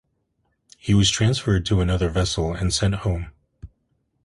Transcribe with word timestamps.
He 0.79 0.95
was 0.95 1.11
transferred 1.11 1.63
to 1.67 1.79
another 1.79 2.09
vessel, 2.09 2.55
and 2.55 2.73
sent 2.73 2.95
home. 2.95 3.31